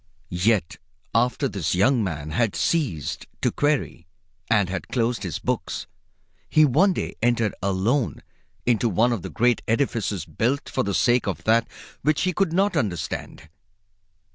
Yet 0.33 0.77
after 1.13 1.47
this 1.47 1.75
young 1.75 2.03
man 2.03 2.31
had 2.31 2.55
ceased 2.55 3.27
to 3.43 3.51
query 3.51 4.07
and 4.49 4.67
had 4.67 4.87
closed 4.87 5.21
his 5.21 5.37
books, 5.37 5.85
he 6.49 6.65
one 6.65 6.93
day 6.93 7.13
entered 7.21 7.53
alone 7.61 8.23
into 8.65 8.89
one 8.89 9.13
of 9.13 9.21
the 9.21 9.29
great 9.29 9.61
edifices 9.67 10.25
built 10.25 10.67
for 10.67 10.81
the 10.81 10.95
sake 10.95 11.27
of 11.27 11.43
that 11.43 11.67
which 12.01 12.23
he 12.23 12.33
could 12.33 12.51
not 12.51 12.75
understand. 12.75 13.47